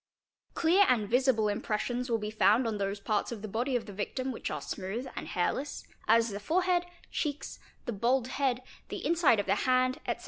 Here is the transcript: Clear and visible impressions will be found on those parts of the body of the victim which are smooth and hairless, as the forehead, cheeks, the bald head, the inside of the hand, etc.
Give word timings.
Clear 0.55 0.83
and 0.89 1.07
visible 1.07 1.47
impressions 1.47 2.09
will 2.09 2.17
be 2.17 2.31
found 2.31 2.65
on 2.65 2.79
those 2.79 2.99
parts 2.99 3.31
of 3.31 3.43
the 3.43 3.47
body 3.47 3.75
of 3.75 3.85
the 3.85 3.93
victim 3.93 4.31
which 4.31 4.49
are 4.49 4.59
smooth 4.59 5.07
and 5.15 5.27
hairless, 5.27 5.83
as 6.07 6.29
the 6.29 6.39
forehead, 6.39 6.87
cheeks, 7.11 7.59
the 7.85 7.93
bald 7.93 8.29
head, 8.29 8.63
the 8.89 9.05
inside 9.05 9.39
of 9.39 9.45
the 9.45 9.53
hand, 9.53 9.97
etc. 10.07 10.19